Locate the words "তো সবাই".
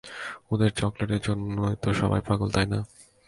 1.83-2.21